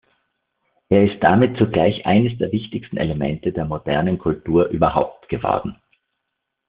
[0.89, 5.75] Er ist damit zugleich eines der wichtigsten Elemente der modernen Kultur überhaupt geworden.